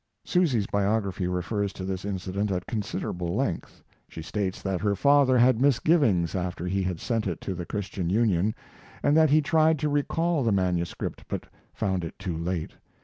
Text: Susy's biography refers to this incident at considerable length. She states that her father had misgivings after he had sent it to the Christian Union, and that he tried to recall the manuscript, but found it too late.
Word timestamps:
Susy's 0.25 0.65
biography 0.65 1.27
refers 1.27 1.71
to 1.73 1.85
this 1.85 2.05
incident 2.05 2.49
at 2.49 2.65
considerable 2.65 3.35
length. 3.35 3.83
She 4.09 4.23
states 4.23 4.59
that 4.63 4.81
her 4.81 4.95
father 4.95 5.37
had 5.37 5.61
misgivings 5.61 6.33
after 6.33 6.65
he 6.65 6.81
had 6.81 6.99
sent 6.99 7.27
it 7.27 7.39
to 7.41 7.53
the 7.53 7.67
Christian 7.67 8.09
Union, 8.09 8.55
and 9.03 9.15
that 9.15 9.29
he 9.29 9.43
tried 9.43 9.77
to 9.77 9.89
recall 9.89 10.43
the 10.43 10.51
manuscript, 10.51 11.23
but 11.27 11.45
found 11.75 12.03
it 12.03 12.17
too 12.17 12.35
late. 12.35 12.71